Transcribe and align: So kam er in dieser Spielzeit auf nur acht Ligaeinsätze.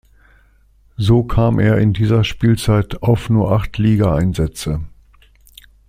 So 0.97 1.21
kam 1.23 1.59
er 1.59 1.77
in 1.77 1.93
dieser 1.93 2.23
Spielzeit 2.23 3.03
auf 3.03 3.29
nur 3.29 3.51
acht 3.51 3.77
Ligaeinsätze. 3.77 4.83